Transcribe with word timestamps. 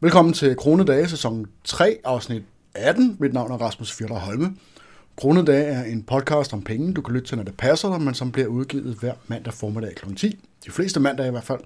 Velkommen 0.00 0.34
til 0.34 0.56
Kronedage, 0.56 1.08
sæson 1.08 1.46
3, 1.64 1.98
afsnit 2.04 2.42
18. 2.74 3.16
Mit 3.20 3.32
navn 3.32 3.52
er 3.52 3.56
Rasmus 3.56 3.92
Fjerder 3.92 4.14
Holme. 4.14 4.56
Kronedage 5.16 5.64
er 5.64 5.84
en 5.84 6.02
podcast 6.02 6.52
om 6.52 6.62
penge, 6.62 6.94
du 6.94 7.00
kan 7.00 7.14
lytte 7.14 7.28
til, 7.28 7.36
når 7.36 7.44
det 7.44 7.56
passer 7.56 7.88
dig, 7.90 8.00
men 8.00 8.14
som 8.14 8.32
bliver 8.32 8.48
udgivet 8.48 8.94
hver 8.94 9.14
mandag 9.26 9.54
formiddag 9.54 9.94
kl. 9.94 10.14
10. 10.14 10.38
De 10.66 10.70
fleste 10.70 11.00
mandage 11.00 11.28
i 11.28 11.30
hvert 11.30 11.44
fald. 11.44 11.60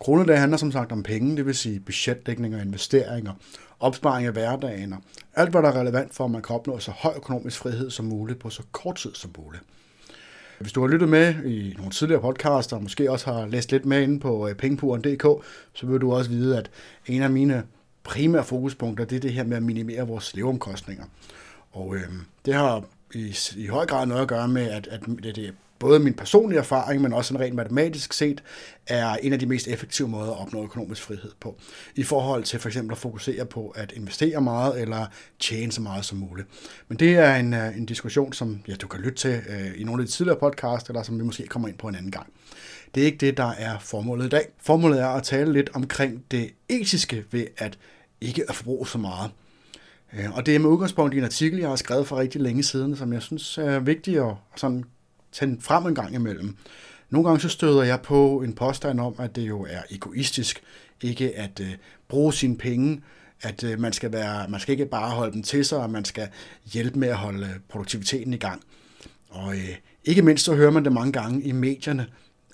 Kronedage 0.00 0.38
handler 0.38 0.58
som 0.58 0.72
sagt 0.72 0.92
om 0.92 1.02
penge, 1.02 1.36
det 1.36 1.46
vil 1.46 1.54
sige 1.54 1.80
budgetdækning 1.80 2.54
og 2.54 2.62
investeringer, 2.62 3.32
opsparing 3.80 4.26
af 4.26 4.32
hverdagen 4.32 4.92
og 4.92 4.98
alt, 5.34 5.50
hvad 5.50 5.62
der 5.62 5.68
er 5.68 5.80
relevant 5.80 6.14
for, 6.14 6.24
at 6.24 6.30
man 6.30 6.42
kan 6.42 6.56
opnå 6.56 6.78
så 6.78 6.90
høj 6.90 7.12
økonomisk 7.16 7.58
frihed 7.58 7.90
som 7.90 8.04
muligt 8.04 8.38
på 8.38 8.50
så 8.50 8.62
kort 8.72 8.96
tid 8.96 9.14
som 9.14 9.30
muligt. 9.38 9.62
Hvis 10.62 10.72
du 10.72 10.80
har 10.80 10.88
lyttet 10.88 11.08
med 11.08 11.44
i 11.44 11.74
nogle 11.76 11.92
tidligere 11.92 12.20
podcaster, 12.20 12.76
og 12.76 12.82
måske 12.82 13.10
også 13.10 13.32
har 13.32 13.46
læst 13.46 13.72
lidt 13.72 13.84
med 13.84 14.02
inde 14.02 14.20
på 14.20 14.48
øh, 14.48 14.54
pengepuren.dk, 14.54 15.44
så 15.72 15.86
vil 15.86 16.00
du 16.00 16.12
også 16.12 16.30
vide, 16.30 16.58
at 16.58 16.70
en 17.06 17.22
af 17.22 17.30
mine 17.30 17.62
primære 18.04 18.44
fokuspunkter, 18.44 19.04
det 19.04 19.16
er 19.16 19.20
det 19.20 19.32
her 19.32 19.44
med 19.44 19.56
at 19.56 19.62
minimere 19.62 20.06
vores 20.06 20.34
leveomkostninger. 20.34 21.04
Og 21.72 21.94
øh, 21.96 22.02
det 22.44 22.54
har 22.54 22.84
i, 23.14 23.36
i 23.56 23.66
høj 23.66 23.86
grad 23.86 24.06
noget 24.06 24.22
at 24.22 24.28
gøre 24.28 24.48
med, 24.48 24.70
at, 24.70 24.86
at 24.86 25.00
det, 25.22 25.36
det 25.36 25.54
både 25.82 25.98
min 25.98 26.14
personlige 26.14 26.58
erfaring, 26.58 27.02
men 27.02 27.12
også 27.12 27.34
en 27.34 27.40
rent 27.40 27.54
matematisk 27.54 28.12
set, 28.12 28.42
er 28.86 29.14
en 29.14 29.32
af 29.32 29.38
de 29.38 29.46
mest 29.46 29.68
effektive 29.68 30.08
måder 30.08 30.32
at 30.32 30.40
opnå 30.40 30.64
økonomisk 30.64 31.02
frihed 31.02 31.30
på. 31.40 31.58
I 31.94 32.02
forhold 32.02 32.44
til 32.44 32.60
for 32.60 32.68
eksempel 32.68 32.92
at 32.92 32.98
fokusere 32.98 33.46
på 33.46 33.68
at 33.68 33.92
investere 33.96 34.40
meget 34.40 34.80
eller 34.80 35.06
tjene 35.40 35.72
så 35.72 35.80
meget 35.80 36.04
som 36.04 36.18
muligt. 36.18 36.48
Men 36.88 36.98
det 36.98 37.16
er 37.16 37.36
en, 37.36 37.54
øh, 37.54 37.76
en 37.76 37.86
diskussion, 37.86 38.32
som 38.32 38.60
ja, 38.68 38.74
du 38.74 38.86
kan 38.86 39.00
lytte 39.00 39.18
til 39.18 39.40
øh, 39.48 39.80
i 39.80 39.84
nogle 39.84 40.02
af 40.02 40.06
de 40.06 40.12
tidligere 40.12 40.38
podcasts, 40.38 40.88
eller 40.88 41.02
som 41.02 41.18
vi 41.18 41.24
måske 41.24 41.46
kommer 41.46 41.68
ind 41.68 41.78
på 41.78 41.88
en 41.88 41.94
anden 41.94 42.10
gang. 42.10 42.26
Det 42.94 43.00
er 43.00 43.04
ikke 43.04 43.18
det, 43.18 43.36
der 43.36 43.50
er 43.58 43.78
formålet 43.78 44.26
i 44.26 44.28
dag. 44.28 44.48
Formålet 44.62 45.00
er 45.00 45.08
at 45.08 45.22
tale 45.22 45.52
lidt 45.52 45.70
omkring 45.74 46.24
det 46.30 46.50
etiske 46.68 47.24
ved 47.30 47.46
at 47.56 47.78
ikke 48.20 48.44
at 48.48 48.54
forbruge 48.54 48.86
så 48.86 48.98
meget. 48.98 49.30
Øh, 50.12 50.36
og 50.36 50.46
det 50.46 50.54
er 50.54 50.58
med 50.58 50.68
udgangspunkt 50.68 51.14
i 51.14 51.18
en 51.18 51.24
artikel, 51.24 51.58
jeg 51.58 51.68
har 51.68 51.76
skrevet 51.76 52.06
for 52.06 52.16
rigtig 52.16 52.40
længe 52.40 52.62
siden, 52.62 52.96
som 52.96 53.12
jeg 53.12 53.22
synes 53.22 53.58
er 53.58 53.78
vigtig 53.78 54.18
at 54.18 54.34
sådan 54.56 54.84
tage 55.32 55.56
frem 55.60 55.86
en 55.86 55.94
gang 55.94 56.14
imellem. 56.14 56.56
Nogle 57.10 57.28
gange 57.28 57.40
så 57.40 57.48
støder 57.48 57.82
jeg 57.82 58.00
på 58.00 58.42
en 58.42 58.52
påstand 58.52 59.00
om, 59.00 59.14
at 59.18 59.36
det 59.36 59.42
jo 59.42 59.66
er 59.70 59.82
egoistisk 59.90 60.62
ikke 61.00 61.36
at 61.36 61.60
øh, 61.60 61.72
bruge 62.08 62.32
sine 62.32 62.56
penge, 62.56 63.02
at 63.42 63.64
øh, 63.64 63.80
man, 63.80 63.92
skal 63.92 64.12
være, 64.12 64.48
man 64.48 64.60
skal 64.60 64.72
ikke 64.72 64.86
bare 64.86 65.10
holde 65.10 65.32
dem 65.32 65.42
til 65.42 65.64
sig, 65.64 65.78
og 65.78 65.90
man 65.90 66.04
skal 66.04 66.28
hjælpe 66.72 66.98
med 66.98 67.08
at 67.08 67.16
holde 67.16 67.46
øh, 67.46 67.52
produktiviteten 67.68 68.34
i 68.34 68.36
gang. 68.36 68.62
Og 69.28 69.54
øh, 69.54 69.76
ikke 70.04 70.22
mindst 70.22 70.44
så 70.44 70.54
hører 70.54 70.70
man 70.70 70.84
det 70.84 70.92
mange 70.92 71.12
gange 71.12 71.42
i 71.42 71.52
medierne, 71.52 72.06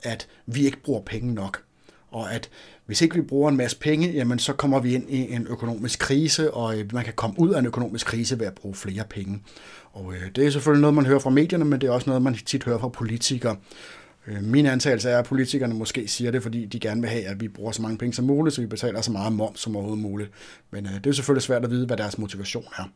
at 0.02 0.28
vi 0.46 0.66
ikke 0.66 0.82
bruger 0.82 1.00
penge 1.00 1.34
nok. 1.34 1.62
Og 2.10 2.34
at 2.34 2.50
hvis 2.86 3.02
ikke 3.02 3.14
vi 3.14 3.22
bruger 3.22 3.50
en 3.50 3.56
masse 3.56 3.78
penge, 3.78 4.10
jamen 4.10 4.38
så 4.38 4.52
kommer 4.52 4.80
vi 4.80 4.94
ind 4.94 5.10
i 5.10 5.32
en 5.32 5.46
økonomisk 5.46 5.98
krise, 5.98 6.54
og 6.54 6.78
øh, 6.78 6.92
man 6.92 7.04
kan 7.04 7.12
komme 7.12 7.40
ud 7.40 7.50
af 7.50 7.58
en 7.58 7.66
økonomisk 7.66 8.06
krise 8.06 8.38
ved 8.38 8.46
at 8.46 8.54
bruge 8.54 8.74
flere 8.74 9.04
penge. 9.10 9.42
Og 9.92 10.14
øh, 10.14 10.30
det 10.36 10.46
er 10.46 10.50
selvfølgelig 10.50 10.80
noget, 10.80 10.94
man 10.94 11.06
hører 11.06 11.18
fra 11.18 11.30
medierne, 11.30 11.64
men 11.64 11.80
det 11.80 11.86
er 11.86 11.90
også 11.90 12.10
noget, 12.10 12.22
man 12.22 12.34
tit 12.34 12.64
hører 12.64 12.78
fra 12.78 12.88
politikere. 12.88 13.56
Øh, 14.26 14.42
min 14.42 14.66
antagelse 14.66 15.10
er, 15.10 15.18
at 15.18 15.24
politikerne 15.24 15.74
måske 15.74 16.08
siger 16.08 16.30
det, 16.30 16.42
fordi 16.42 16.64
de 16.64 16.80
gerne 16.80 17.00
vil 17.00 17.10
have, 17.10 17.24
at 17.24 17.40
vi 17.40 17.48
bruger 17.48 17.72
så 17.72 17.82
mange 17.82 17.98
penge 17.98 18.14
som 18.14 18.24
muligt, 18.24 18.54
så 18.54 18.60
vi 18.60 18.66
betaler 18.66 19.00
så 19.00 19.12
meget 19.12 19.32
moms 19.32 19.60
som 19.60 19.76
overhovedet 19.76 20.02
muligt. 20.02 20.30
Men 20.70 20.86
øh, 20.86 20.94
det 20.94 21.06
er 21.06 21.12
selvfølgelig 21.12 21.42
svært 21.42 21.64
at 21.64 21.70
vide, 21.70 21.86
hvad 21.86 21.96
deres 21.96 22.18
motivation 22.18 22.64
er. 22.78 22.90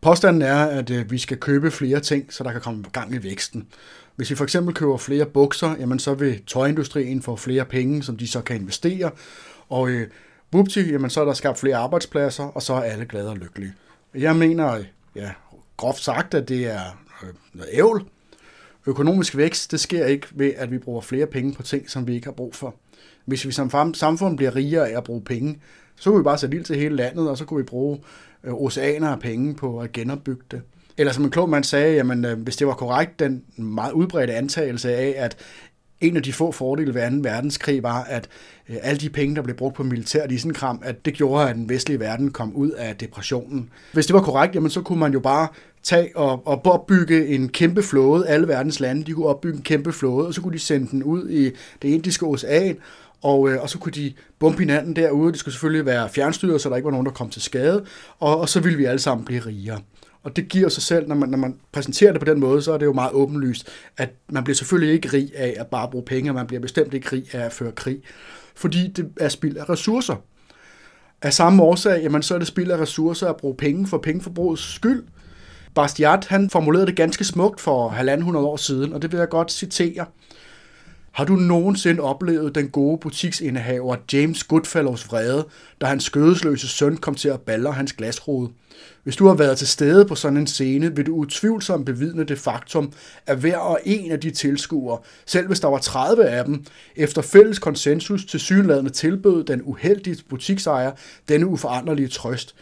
Påstanden 0.00 0.42
er, 0.42 0.64
at 0.64 0.90
øh, 0.90 1.10
vi 1.10 1.18
skal 1.18 1.36
købe 1.36 1.70
flere 1.70 2.00
ting, 2.00 2.32
så 2.32 2.44
der 2.44 2.52
kan 2.52 2.60
komme 2.60 2.84
gang 2.92 3.14
i 3.14 3.22
væksten. 3.22 3.66
Hvis 4.16 4.30
vi 4.30 4.34
for 4.34 4.44
eksempel 4.44 4.74
køber 4.74 4.96
flere 4.96 5.26
bukser, 5.26 5.76
jamen 5.78 5.98
så 5.98 6.14
vil 6.14 6.42
tøjindustrien 6.46 7.22
få 7.22 7.36
flere 7.36 7.64
penge, 7.64 8.02
som 8.02 8.16
de 8.16 8.28
så 8.28 8.40
kan 8.40 8.56
investere. 8.56 9.10
Og 9.68 9.88
øh, 9.88 10.08
bupti, 10.50 10.90
jamen 10.90 11.10
så 11.10 11.20
er 11.20 11.24
der 11.24 11.32
skabt 11.32 11.58
flere 11.58 11.76
arbejdspladser, 11.76 12.44
og 12.44 12.62
så 12.62 12.74
er 12.74 12.80
alle 12.80 13.04
glade 13.04 13.28
og 13.28 13.36
lykkelige. 13.36 13.72
Jeg 14.14 14.36
mener, 14.36 14.72
øh, 14.72 14.84
ja, 15.16 15.30
groft 15.76 16.02
sagt, 16.02 16.34
at 16.34 16.48
det 16.48 16.66
er 16.66 17.00
øh, 17.22 17.28
noget 17.52 17.70
ævl. 17.72 18.04
Økonomisk 18.86 19.36
vækst, 19.36 19.70
det 19.72 19.80
sker 19.80 20.06
ikke 20.06 20.26
ved, 20.34 20.52
at 20.56 20.70
vi 20.70 20.78
bruger 20.78 21.00
flere 21.00 21.26
penge 21.26 21.54
på 21.54 21.62
ting, 21.62 21.90
som 21.90 22.06
vi 22.06 22.14
ikke 22.14 22.26
har 22.26 22.32
brug 22.32 22.54
for. 22.54 22.74
Hvis 23.24 23.46
vi 23.46 23.52
som 23.52 23.94
samfund 23.94 24.36
bliver 24.36 24.56
rigere 24.56 24.88
af 24.88 24.96
at 24.96 25.04
bruge 25.04 25.22
penge, 25.22 25.60
så 26.00 26.10
kunne 26.10 26.20
vi 26.20 26.24
bare 26.24 26.38
sætte 26.38 26.56
ild 26.56 26.64
til 26.64 26.76
hele 26.76 26.96
landet, 26.96 27.30
og 27.30 27.38
så 27.38 27.44
kunne 27.44 27.58
vi 27.58 27.62
bruge 27.62 27.98
øh, 28.44 28.54
oceaner 28.54 29.08
af 29.08 29.20
penge 29.20 29.54
på 29.54 29.80
at 29.80 29.92
genopbygge 29.92 30.42
det. 30.50 30.62
Eller 30.98 31.12
som 31.12 31.24
en 31.24 31.30
klog 31.30 31.48
mand 31.48 31.64
sagde, 31.64 31.94
jamen, 31.94 32.24
øh, 32.24 32.38
hvis 32.38 32.56
det 32.56 32.66
var 32.66 32.74
korrekt, 32.74 33.18
den 33.18 33.42
meget 33.56 33.92
udbredte 33.92 34.34
antagelse 34.34 34.94
af, 34.94 35.14
at 35.16 35.36
en 36.00 36.16
af 36.16 36.22
de 36.22 36.32
få 36.32 36.52
fordele 36.52 36.94
ved 36.94 37.10
2. 37.10 37.16
verdenskrig 37.28 37.82
var, 37.82 38.04
at 38.04 38.28
øh, 38.68 38.76
alle 38.82 39.00
de 39.00 39.10
penge, 39.10 39.36
der 39.36 39.42
blev 39.42 39.56
brugt 39.56 39.74
på 39.74 39.82
militær 39.82 40.26
isenkram, 40.26 40.80
at 40.84 41.04
det 41.04 41.14
gjorde, 41.14 41.48
at 41.48 41.56
den 41.56 41.68
vestlige 41.68 42.00
verden 42.00 42.30
kom 42.30 42.56
ud 42.56 42.70
af 42.70 42.96
depressionen. 42.96 43.70
Hvis 43.92 44.06
det 44.06 44.14
var 44.14 44.20
korrekt, 44.20 44.54
jamen, 44.54 44.70
så 44.70 44.80
kunne 44.80 44.98
man 44.98 45.12
jo 45.12 45.20
bare 45.20 45.48
tage 45.82 46.16
og, 46.16 46.46
og 46.46 46.66
opbygge 46.66 47.26
en 47.26 47.48
kæmpe 47.48 47.82
flåde. 47.82 48.28
Alle 48.28 48.48
verdens 48.48 48.80
lande, 48.80 49.04
de 49.04 49.12
kunne 49.12 49.26
opbygge 49.26 49.56
en 49.56 49.62
kæmpe 49.62 49.92
flåde, 49.92 50.26
og 50.26 50.34
så 50.34 50.40
kunne 50.40 50.54
de 50.54 50.58
sende 50.58 50.90
den 50.90 51.02
ud 51.02 51.30
i 51.30 51.44
det 51.82 51.88
indiske 51.88 52.26
ocean, 52.26 52.76
og, 53.22 53.50
øh, 53.50 53.62
og 53.62 53.70
så 53.70 53.78
kunne 53.78 53.92
de 53.92 54.12
bombe 54.38 54.58
hinanden 54.58 54.96
derude. 54.96 55.32
Det 55.32 55.40
skulle 55.40 55.54
selvfølgelig 55.54 55.86
være 55.86 56.08
fjernstyret, 56.08 56.60
så 56.60 56.68
der 56.68 56.76
ikke 56.76 56.86
var 56.86 56.90
nogen, 56.90 57.06
der 57.06 57.12
kom 57.12 57.30
til 57.30 57.42
skade, 57.42 57.84
og, 58.18 58.40
og 58.40 58.48
så 58.48 58.60
ville 58.60 58.78
vi 58.78 58.84
alle 58.84 58.98
sammen 58.98 59.24
blive 59.24 59.40
rigere. 59.40 59.80
Og 60.22 60.36
det 60.36 60.48
giver 60.48 60.68
sig 60.68 60.82
selv, 60.82 61.08
når 61.08 61.14
man, 61.14 61.28
når 61.28 61.38
man 61.38 61.56
præsenterer 61.72 62.12
det 62.12 62.20
på 62.20 62.24
den 62.24 62.40
måde, 62.40 62.62
så 62.62 62.72
er 62.72 62.78
det 62.78 62.86
jo 62.86 62.92
meget 62.92 63.12
åbenlyst, 63.12 63.68
at 63.96 64.10
man 64.28 64.44
bliver 64.44 64.54
selvfølgelig 64.54 64.94
ikke 64.94 65.08
rig 65.12 65.30
af 65.36 65.56
at 65.58 65.66
bare 65.66 65.88
bruge 65.90 66.04
penge, 66.04 66.30
og 66.30 66.34
man 66.34 66.46
bliver 66.46 66.60
bestemt 66.60 66.94
ikke 66.94 67.12
rig 67.12 67.34
af 67.34 67.40
at 67.40 67.52
føre 67.52 67.72
krig, 67.72 67.98
fordi 68.54 68.88
det 68.88 69.10
er 69.20 69.28
spild 69.28 69.56
af 69.56 69.68
ressourcer. 69.68 70.14
Af 71.22 71.32
samme 71.32 71.62
årsag, 71.62 72.02
jamen, 72.02 72.22
så 72.22 72.34
er 72.34 72.38
det 72.38 72.48
spild 72.48 72.70
af 72.70 72.78
ressourcer 72.78 73.28
at 73.28 73.36
bruge 73.36 73.54
penge 73.54 73.86
for 73.86 73.98
pengeforbrugets 73.98 74.74
skyld. 74.74 75.04
Bastiat, 75.74 76.26
han 76.26 76.50
formulerede 76.50 76.86
det 76.86 76.96
ganske 76.96 77.24
smukt 77.24 77.60
for 77.60 77.88
halvanden 77.88 78.24
hundrede 78.24 78.46
år 78.46 78.56
siden, 78.56 78.92
og 78.92 79.02
det 79.02 79.12
vil 79.12 79.18
jeg 79.18 79.28
godt 79.28 79.52
citere. 79.52 80.06
Har 81.18 81.24
du 81.24 81.32
nogensinde 81.32 82.02
oplevet 82.02 82.54
den 82.54 82.68
gode 82.68 82.98
butiksindehaver 82.98 83.96
James 84.12 84.44
Goodfellows 84.44 85.08
vrede, 85.08 85.46
da 85.80 85.86
hans 85.86 86.04
skødesløse 86.04 86.68
søn 86.68 86.96
kom 86.96 87.14
til 87.14 87.28
at 87.28 87.40
balle 87.40 87.72
hans 87.72 87.92
glasrude? 87.92 88.50
Hvis 89.04 89.16
du 89.16 89.26
har 89.26 89.34
været 89.34 89.58
til 89.58 89.68
stede 89.68 90.04
på 90.04 90.14
sådan 90.14 90.36
en 90.36 90.46
scene, 90.46 90.96
vil 90.96 91.06
du 91.06 91.14
utvivlsomt 91.14 91.86
bevidne 91.86 92.24
det 92.24 92.38
faktum, 92.38 92.92
at 93.26 93.38
hver 93.38 93.56
og 93.56 93.80
en 93.84 94.12
af 94.12 94.20
de 94.20 94.30
tilskuere, 94.30 94.98
selv 95.26 95.46
hvis 95.46 95.60
der 95.60 95.68
var 95.68 95.78
30 95.78 96.24
af 96.24 96.44
dem, 96.44 96.64
efter 96.96 97.22
fælles 97.22 97.58
konsensus 97.58 98.24
til 98.24 98.40
synladende 98.40 98.90
tilbød 98.90 99.44
den 99.44 99.62
uheldige 99.64 100.22
butiksejer 100.28 100.92
denne 101.28 101.46
uforanderlige 101.46 102.08
trøst. 102.08 102.54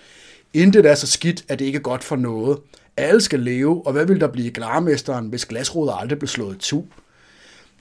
Intet 0.55 0.87
er 0.87 0.95
så 0.95 1.07
skidt, 1.07 1.45
at 1.49 1.59
det 1.59 1.65
ikke 1.65 1.77
er 1.77 1.83
godt 1.83 2.05
for 2.05 2.17
noget. 2.17 2.59
Alle 2.97 3.21
skal 3.21 3.41
leve, 3.41 3.87
og 3.87 3.93
hvad 3.93 4.07
vil 4.07 4.21
der 4.21 4.29
blive 4.29 4.51
glarmesteren, 4.51 5.27
hvis 5.27 5.47
glasruder 5.47 5.93
aldrig 5.93 6.19
blev 6.19 6.29
slået 6.29 6.59
tu? 6.59 6.83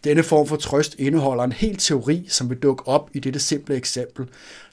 Denne 0.06 0.24
form 0.24 0.48
for 0.48 0.56
trøst 0.56 0.96
indeholder 1.00 1.44
en 1.44 1.52
hel 1.52 1.78
teori, 1.78 2.26
som 2.30 2.50
vil 2.50 2.58
dukke 2.58 2.88
op 2.88 3.10
i 3.14 3.20
dette 3.20 3.40
simple 3.40 3.76
eksempel, 3.76 4.26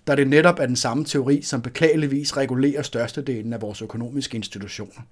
da 0.06 0.16
det 0.16 0.28
netop 0.28 0.58
er 0.58 0.66
den 0.66 0.76
samme 0.76 1.04
teori, 1.04 1.42
som 1.42 1.62
beklageligvis 1.62 2.36
regulerer 2.36 2.82
størstedelen 2.82 3.52
af 3.52 3.62
vores 3.62 3.82
økonomiske 3.82 4.36
institutioner. 4.36 5.02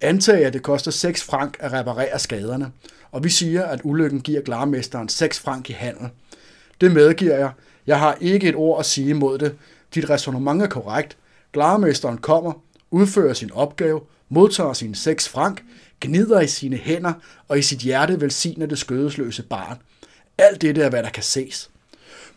Antag, 0.00 0.44
at 0.44 0.52
det 0.52 0.62
koster 0.62 0.90
6 0.90 1.22
frank 1.22 1.56
at 1.60 1.72
reparere 1.72 2.18
skaderne, 2.18 2.72
og 3.12 3.24
vi 3.24 3.28
siger, 3.28 3.64
at 3.64 3.80
ulykken 3.84 4.20
giver 4.20 4.40
glarmesteren 4.40 5.08
6 5.08 5.40
frank 5.40 5.70
i 5.70 5.72
handel. 5.72 6.08
Det 6.80 6.92
medgiver 6.92 7.38
jeg. 7.38 7.50
Jeg 7.86 7.98
har 7.98 8.18
ikke 8.20 8.48
et 8.48 8.54
ord 8.54 8.80
at 8.80 8.86
sige 8.86 9.10
imod 9.10 9.38
det. 9.38 9.54
Dit 9.94 10.10
resonemang 10.10 10.62
er 10.62 10.66
korrekt. 10.66 11.16
Glarmesteren 11.52 12.18
kommer, 12.18 12.52
udfører 12.90 13.34
sin 13.34 13.52
opgave, 13.52 14.00
modtager 14.28 14.72
sine 14.72 14.96
6 14.96 15.28
frank, 15.28 15.62
gnider 16.02 16.40
i 16.40 16.46
sine 16.46 16.76
hænder 16.76 17.12
og 17.48 17.58
i 17.58 17.62
sit 17.62 17.78
hjerte 17.78 18.20
velsigner 18.20 18.66
det 18.66 18.78
skødesløse 18.78 19.42
barn. 19.42 19.78
Alt 20.38 20.62
dette 20.62 20.82
er, 20.82 20.90
hvad 20.90 21.02
der 21.02 21.10
kan 21.10 21.22
ses. 21.22 21.70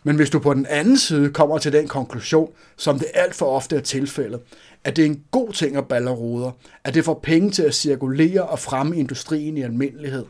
Men 0.04 0.16
hvis 0.16 0.30
du 0.30 0.38
på 0.38 0.54
den 0.54 0.66
anden 0.66 0.98
side 0.98 1.32
kommer 1.32 1.58
til 1.58 1.72
den 1.72 1.88
konklusion, 1.88 2.50
som 2.76 2.98
det 2.98 3.08
alt 3.14 3.34
for 3.34 3.46
ofte 3.46 3.76
er 3.76 3.80
tilfældet, 3.80 4.40
at 4.84 4.96
det 4.96 5.02
er 5.02 5.06
en 5.06 5.22
god 5.30 5.52
ting 5.52 5.76
at 5.76 5.88
ballerruder, 5.88 6.50
at 6.84 6.94
det 6.94 7.04
får 7.04 7.20
penge 7.22 7.50
til 7.50 7.62
at 7.62 7.74
cirkulere 7.74 8.42
og 8.42 8.58
fremme 8.58 8.96
industrien 8.96 9.56
i 9.56 9.62
almindelighed, 9.62 10.24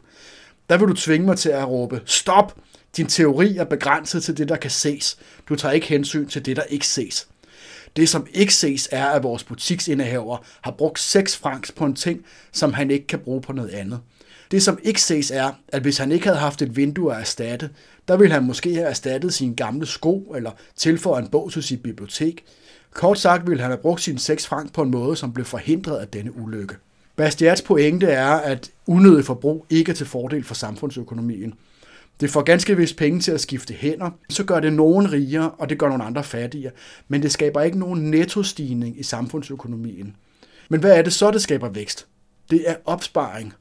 der 0.70 0.78
vil 0.78 0.88
du 0.88 0.94
tvinge 0.94 1.26
mig 1.26 1.38
til 1.38 1.48
at 1.48 1.68
råbe, 1.68 2.00
stop! 2.04 2.56
Din 2.96 3.06
teori 3.06 3.56
er 3.56 3.64
begrænset 3.64 4.22
til 4.22 4.36
det, 4.36 4.48
der 4.48 4.56
kan 4.56 4.70
ses. 4.70 5.18
Du 5.48 5.56
tager 5.56 5.72
ikke 5.72 5.86
hensyn 5.86 6.28
til 6.28 6.46
det, 6.46 6.56
der 6.56 6.62
ikke 6.62 6.86
ses. 6.86 7.28
Det, 7.96 8.08
som 8.08 8.26
ikke 8.34 8.54
ses, 8.54 8.88
er, 8.92 9.06
at 9.06 9.22
vores 9.22 9.44
butiksindehaver 9.44 10.44
har 10.60 10.70
brugt 10.70 11.00
6 11.00 11.36
francs 11.36 11.72
på 11.72 11.84
en 11.84 11.94
ting, 11.94 12.24
som 12.52 12.72
han 12.72 12.90
ikke 12.90 13.06
kan 13.06 13.18
bruge 13.18 13.40
på 13.40 13.52
noget 13.52 13.70
andet. 13.70 14.00
Det, 14.50 14.62
som 14.62 14.78
ikke 14.82 15.02
ses, 15.02 15.30
er, 15.30 15.52
at 15.68 15.82
hvis 15.82 15.98
han 15.98 16.12
ikke 16.12 16.26
havde 16.26 16.38
haft 16.38 16.62
et 16.62 16.76
vindue 16.76 17.14
at 17.14 17.20
erstatte, 17.20 17.70
der 18.08 18.16
ville 18.16 18.34
han 18.34 18.44
måske 18.44 18.74
have 18.74 18.86
erstattet 18.86 19.34
sine 19.34 19.54
gamle 19.56 19.86
sko 19.86 20.32
eller 20.36 20.50
tilføjet 20.76 21.22
en 21.22 21.30
bog 21.30 21.52
til 21.52 21.62
sit 21.62 21.82
bibliotek. 21.82 22.44
Kort 22.94 23.18
sagt 23.18 23.48
ville 23.48 23.62
han 23.62 23.70
have 23.70 23.82
brugt 23.82 24.02
sine 24.02 24.18
6 24.18 24.46
frank 24.46 24.72
på 24.72 24.82
en 24.82 24.90
måde, 24.90 25.16
som 25.16 25.32
blev 25.32 25.46
forhindret 25.46 25.96
af 25.96 26.08
denne 26.08 26.36
ulykke. 26.36 26.74
Bastiats 27.16 27.62
pointe 27.62 28.06
er, 28.06 28.30
at 28.30 28.70
unødig 28.86 29.24
forbrug 29.24 29.66
ikke 29.70 29.90
er 29.90 29.96
til 29.96 30.06
fordel 30.06 30.44
for 30.44 30.54
samfundsøkonomien. 30.54 31.54
Det 32.20 32.30
får 32.30 32.42
ganske 32.42 32.76
vist 32.76 32.96
penge 32.96 33.20
til 33.20 33.32
at 33.32 33.40
skifte 33.40 33.74
hænder, 33.74 34.10
så 34.28 34.44
gør 34.44 34.60
det 34.60 34.72
nogen 34.72 35.12
rigere, 35.12 35.50
og 35.50 35.68
det 35.68 35.78
gør 35.78 35.88
nogle 35.88 36.04
andre 36.04 36.24
fattigere, 36.24 36.72
men 37.08 37.22
det 37.22 37.32
skaber 37.32 37.62
ikke 37.62 37.78
nogen 37.78 38.10
nettostigning 38.10 39.00
i 39.00 39.02
samfundsøkonomien. 39.02 40.16
Men 40.68 40.80
hvad 40.80 40.98
er 40.98 41.02
det 41.02 41.12
så, 41.12 41.30
det 41.30 41.42
skaber 41.42 41.68
vækst? 41.68 42.06
Det 42.50 42.62
er 42.66 42.74
opsparing. 42.84 43.52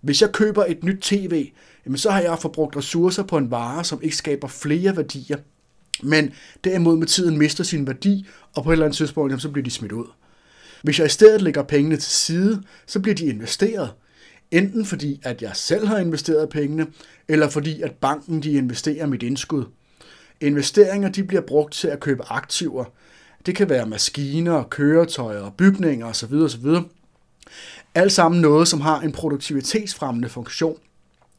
Hvis 0.00 0.22
jeg 0.22 0.32
køber 0.32 0.64
et 0.64 0.84
nyt 0.84 1.02
tv, 1.02 1.50
jamen 1.86 1.98
så 1.98 2.10
har 2.10 2.20
jeg 2.20 2.38
forbrugt 2.38 2.76
ressourcer 2.76 3.22
på 3.22 3.36
en 3.36 3.50
vare, 3.50 3.84
som 3.84 4.00
ikke 4.02 4.16
skaber 4.16 4.48
flere 4.48 4.96
værdier, 4.96 5.36
men 6.02 6.32
derimod 6.64 6.96
med 6.96 7.06
tiden 7.06 7.38
mister 7.38 7.64
sin 7.64 7.86
værdi, 7.86 8.26
og 8.54 8.64
på 8.64 8.70
et 8.70 8.74
eller 8.74 8.86
andet 8.86 8.96
tidspunkt, 8.96 9.30
jamen, 9.30 9.40
så 9.40 9.50
bliver 9.50 9.64
de 9.64 9.70
smidt 9.70 9.92
ud. 9.92 10.06
Hvis 10.82 10.98
jeg 10.98 11.06
i 11.06 11.10
stedet 11.10 11.42
lægger 11.42 11.62
pengene 11.62 11.96
til 11.96 12.12
side, 12.12 12.62
så 12.86 13.00
bliver 13.00 13.14
de 13.14 13.26
investeret. 13.26 13.90
Enten 14.52 14.84
fordi, 14.84 15.20
at 15.22 15.42
jeg 15.42 15.50
selv 15.54 15.86
har 15.86 15.98
investeret 15.98 16.48
pengene, 16.48 16.86
eller 17.28 17.48
fordi, 17.48 17.82
at 17.82 17.92
banken 17.92 18.42
de 18.42 18.52
investerer 18.52 19.06
mit 19.06 19.22
indskud. 19.22 19.64
Investeringer 20.40 21.08
de 21.08 21.24
bliver 21.24 21.42
brugt 21.42 21.72
til 21.72 21.88
at 21.88 22.00
købe 22.00 22.22
aktiver. 22.32 22.84
Det 23.46 23.56
kan 23.56 23.68
være 23.68 23.86
maskiner, 23.86 24.62
køretøjer, 24.62 25.50
bygninger 25.50 26.06
osv. 26.06 26.34
osv. 26.34 26.66
Alt 27.94 28.12
sammen 28.12 28.40
noget, 28.40 28.68
som 28.68 28.80
har 28.80 29.00
en 29.00 29.12
produktivitetsfremmende 29.12 30.28
funktion. 30.28 30.78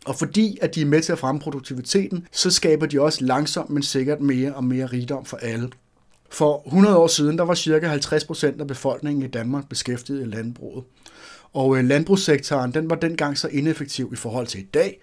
Og 0.05 0.15
fordi 0.15 0.57
at 0.61 0.75
de 0.75 0.81
er 0.81 0.85
med 0.85 1.01
til 1.01 1.11
at 1.11 1.19
fremme 1.19 1.41
produktiviteten, 1.41 2.27
så 2.31 2.51
skaber 2.51 2.85
de 2.85 3.01
også 3.01 3.25
langsomt, 3.25 3.69
men 3.69 3.83
sikkert 3.83 4.21
mere 4.21 4.53
og 4.53 4.63
mere 4.63 4.85
rigdom 4.85 5.25
for 5.25 5.37
alle. 5.37 5.69
For 6.33 6.63
100 6.65 6.97
år 6.97 7.07
siden, 7.07 7.37
der 7.37 7.43
var 7.43 7.53
cirka 7.53 7.95
50% 7.95 8.59
af 8.59 8.67
befolkningen 8.67 9.23
i 9.23 9.27
Danmark 9.27 9.69
beskæftiget 9.69 10.21
i 10.21 10.25
landbruget. 10.25 10.83
Og 11.53 11.77
øh, 11.77 11.85
landbrugssektoren, 11.85 12.73
den 12.73 12.89
var 12.89 12.95
dengang 12.95 13.37
så 13.37 13.47
ineffektiv 13.47 14.09
i 14.13 14.15
forhold 14.15 14.47
til 14.47 14.59
i 14.59 14.63
dag, 14.73 15.01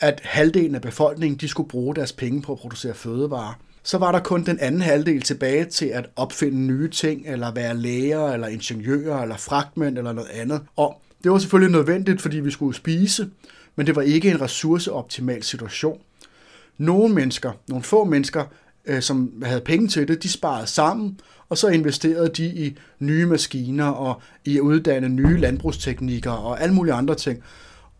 at 0.00 0.20
halvdelen 0.24 0.74
af 0.74 0.80
befolkningen, 0.80 1.38
de 1.38 1.48
skulle 1.48 1.68
bruge 1.68 1.94
deres 1.94 2.12
penge 2.12 2.42
på 2.42 2.52
at 2.52 2.58
producere 2.58 2.94
fødevarer. 2.94 3.60
Så 3.82 3.98
var 3.98 4.12
der 4.12 4.20
kun 4.20 4.44
den 4.44 4.58
anden 4.60 4.80
halvdel 4.80 5.22
tilbage 5.22 5.64
til 5.64 5.86
at 5.86 6.06
opfinde 6.16 6.58
nye 6.58 6.90
ting, 6.90 7.22
eller 7.26 7.52
være 7.52 7.76
læger, 7.76 8.32
eller 8.32 8.46
ingeniører, 8.46 9.22
eller 9.22 9.36
fragtmænd, 9.36 9.98
eller 9.98 10.12
noget 10.12 10.30
andet. 10.30 10.60
Og 10.76 11.00
det 11.24 11.32
var 11.32 11.38
selvfølgelig 11.38 11.72
nødvendigt, 11.72 12.22
fordi 12.22 12.40
vi 12.40 12.50
skulle 12.50 12.76
spise, 12.76 13.30
men 13.76 13.86
det 13.86 13.96
var 13.96 14.02
ikke 14.02 14.30
en 14.30 14.40
ressourceoptimal 14.40 15.42
situation. 15.42 16.00
Nogle 16.78 17.14
mennesker, 17.14 17.52
nogle 17.68 17.84
få 17.84 18.04
mennesker, 18.04 18.44
øh, 18.88 19.02
som 19.02 19.42
havde 19.42 19.60
penge 19.60 19.88
til 19.88 20.08
det, 20.08 20.22
de 20.22 20.28
sparede 20.28 20.66
sammen, 20.66 21.20
og 21.48 21.58
så 21.58 21.68
investerede 21.68 22.28
de 22.28 22.46
i 22.46 22.78
nye 22.98 23.26
maskiner 23.26 23.88
og 23.88 24.22
i 24.44 24.56
at 24.56 24.60
uddanne 24.60 25.08
nye 25.08 25.40
landbrugsteknikker 25.40 26.30
og 26.30 26.62
alle 26.62 26.74
mulige 26.74 26.94
andre 26.94 27.14
ting. 27.14 27.42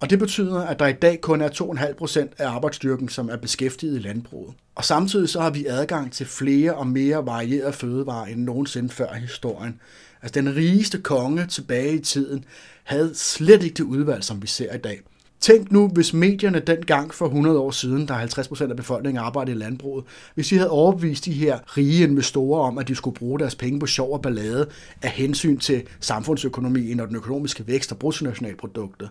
Og 0.01 0.11
det 0.11 0.19
betyder, 0.19 0.61
at 0.61 0.79
der 0.79 0.87
i 0.87 0.93
dag 0.93 1.21
kun 1.21 1.41
er 1.41 1.49
2,5 1.49 1.95
procent 1.95 2.33
af 2.39 2.49
arbejdsstyrken, 2.49 3.09
som 3.09 3.29
er 3.29 3.37
beskæftiget 3.37 3.97
i 3.97 3.99
landbruget. 3.99 4.55
Og 4.75 4.85
samtidig 4.85 5.29
så 5.29 5.41
har 5.41 5.51
vi 5.51 5.67
adgang 5.67 6.13
til 6.13 6.27
flere 6.27 6.75
og 6.75 6.87
mere 6.87 7.27
varierede 7.27 7.73
fødevarer 7.73 8.27
end 8.27 8.41
nogensinde 8.41 8.89
før 8.89 9.15
i 9.15 9.21
historien. 9.21 9.81
Altså 10.23 10.41
den 10.41 10.57
rigeste 10.57 10.99
konge 10.99 11.47
tilbage 11.47 11.95
i 11.95 11.99
tiden 11.99 12.45
havde 12.85 13.15
slet 13.15 13.63
ikke 13.63 13.75
det 13.75 13.85
udvalg, 13.85 14.25
som 14.25 14.43
vi 14.43 14.47
ser 14.47 14.75
i 14.75 14.79
dag. 14.79 15.01
Tænk 15.41 15.73
nu, 15.73 15.89
hvis 15.89 16.15
medierne 16.15 16.59
dengang 16.59 17.15
for 17.15 17.27
100 17.27 17.59
år 17.59 17.71
siden, 17.71 18.09
der 18.09 18.15
50% 18.15 18.71
af 18.71 18.77
befolkningen 18.77 19.25
arbejdede 19.25 19.57
i 19.57 19.59
landbruget, 19.59 20.05
hvis 20.35 20.49
de 20.49 20.57
havde 20.57 20.71
overbevist 20.71 21.25
de 21.25 21.33
her 21.33 21.59
rige 21.77 22.05
investorer 22.05 22.63
om, 22.63 22.79
at 22.79 22.89
de 22.89 22.95
skulle 22.95 23.15
bruge 23.17 23.39
deres 23.39 23.55
penge 23.55 23.81
på 23.81 23.87
sjov 23.87 24.13
og 24.13 24.23
ballade 24.23 24.69
af 25.03 25.11
hensyn 25.11 25.59
til 25.59 25.83
samfundsøkonomien 26.01 27.01
og 27.01 27.09
den 27.09 27.17
økonomiske 27.17 27.67
vækst 27.67 27.93
og 27.93 27.99
bruttonationalproduktet. 27.99 29.11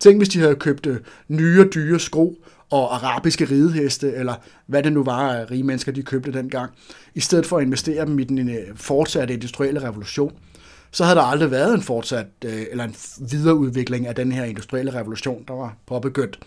Tænk, 0.00 0.18
hvis 0.18 0.28
de 0.28 0.38
havde 0.38 0.54
købt 0.54 0.86
øh, 0.86 0.96
nye 1.28 1.60
og 1.60 1.74
dyre 1.74 2.00
sko 2.00 2.38
og 2.70 2.94
arabiske 2.94 3.44
rideheste, 3.44 4.12
eller 4.12 4.34
hvad 4.66 4.82
det 4.82 4.92
nu 4.92 5.04
var 5.04 5.28
at 5.28 5.50
rige 5.50 5.62
mennesker, 5.62 5.92
de 5.92 6.02
købte 6.02 6.32
dengang, 6.32 6.70
i 7.14 7.20
stedet 7.20 7.46
for 7.46 7.58
at 7.58 7.64
investere 7.64 8.06
dem 8.06 8.18
i 8.18 8.24
den 8.24 8.48
øh, 8.48 8.76
fortsatte 8.76 9.34
industrielle 9.34 9.82
revolution 9.82 10.32
så 10.90 11.04
havde 11.04 11.16
der 11.16 11.22
aldrig 11.22 11.50
været 11.50 11.74
en 11.74 11.82
fortsat 11.82 12.26
øh, 12.44 12.62
eller 12.70 12.84
en 12.84 12.94
videreudvikling 13.30 14.06
af 14.06 14.14
den 14.14 14.32
her 14.32 14.44
industrielle 14.44 14.94
revolution, 14.94 15.44
der 15.48 15.54
var 15.54 15.76
påbegyndt. 15.86 16.38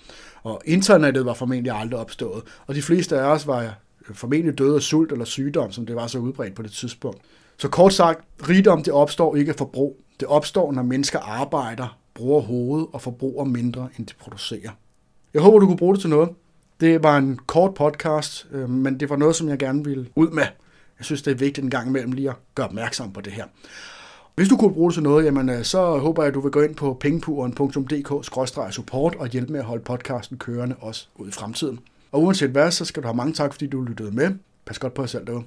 Og 0.43 0.61
internettet 0.65 1.25
var 1.25 1.33
formentlig 1.33 1.73
aldrig 1.75 1.99
opstået. 1.99 2.43
Og 2.67 2.75
de 2.75 2.81
fleste 2.81 3.19
af 3.19 3.25
os 3.25 3.47
var 3.47 3.61
øh, 3.61 4.15
formentlig 4.15 4.57
døde 4.57 4.75
af 4.75 4.81
sult 4.81 5.11
eller 5.11 5.25
sygdom, 5.25 5.71
som 5.71 5.85
det 5.85 5.95
var 5.95 6.07
så 6.07 6.17
udbredt 6.17 6.55
på 6.55 6.61
det 6.61 6.71
tidspunkt. 6.71 7.21
Så 7.57 7.67
kort 7.67 7.93
sagt, 7.93 8.19
rigdom 8.49 8.83
det 8.83 8.93
opstår 8.93 9.35
ikke 9.35 9.49
af 9.49 9.55
forbrug. 9.55 9.97
Det 10.19 10.27
opstår, 10.27 10.71
når 10.71 10.83
mennesker 10.83 11.19
arbejder, 11.19 11.97
bruger 12.13 12.41
hovedet 12.41 12.87
og 12.93 13.01
forbruger 13.01 13.45
mindre, 13.45 13.89
end 13.97 14.07
de 14.07 14.13
producerer. 14.19 14.71
Jeg 15.33 15.41
håber, 15.41 15.59
du 15.59 15.65
kunne 15.65 15.77
bruge 15.77 15.93
det 15.93 16.01
til 16.01 16.09
noget. 16.09 16.29
Det 16.79 17.03
var 17.03 17.17
en 17.17 17.39
kort 17.47 17.73
podcast, 17.73 18.47
øh, 18.51 18.69
men 18.69 18.99
det 18.99 19.09
var 19.09 19.15
noget, 19.15 19.35
som 19.35 19.49
jeg 19.49 19.59
gerne 19.59 19.83
ville 19.83 20.07
ud 20.15 20.29
med. 20.29 20.43
Jeg 20.99 21.05
synes, 21.05 21.21
det 21.21 21.31
er 21.31 21.35
vigtigt 21.35 21.63
en 21.63 21.69
gang 21.69 21.87
imellem 21.87 22.11
lige 22.11 22.29
at 22.29 22.35
gøre 22.55 22.67
opmærksom 22.67 23.13
på 23.13 23.21
det 23.21 23.33
her. 23.33 23.45
Hvis 24.35 24.49
du 24.49 24.57
kunne 24.57 24.73
bruge 24.73 24.89
det 24.89 24.93
til 24.93 25.03
noget, 25.03 25.25
jamen, 25.25 25.49
øh, 25.49 25.63
så 25.63 25.97
håber 25.97 26.23
jeg, 26.23 26.27
at 26.27 26.33
du 26.33 26.39
vil 26.39 26.51
gå 26.51 26.61
ind 26.61 26.75
på 26.75 26.97
pengepuren.dk-support 26.99 29.15
og 29.15 29.27
hjælpe 29.27 29.51
med 29.51 29.59
at 29.59 29.65
holde 29.65 29.83
podcasten 29.83 30.37
kørende 30.37 30.75
også 30.79 31.07
ud 31.15 31.27
i 31.27 31.31
fremtiden. 31.31 31.79
Og 32.11 32.23
uanset 32.23 32.49
hvad, 32.49 32.71
så 32.71 32.85
skal 32.85 33.03
du 33.03 33.07
have 33.07 33.15
mange 33.15 33.33
tak, 33.33 33.53
fordi 33.53 33.67
du 33.67 33.81
lyttede 33.81 34.11
med. 34.11 34.31
Pas 34.65 34.79
godt 34.79 34.93
på 34.93 35.01
jer 35.01 35.07
selv 35.07 35.27
derude. 35.27 35.43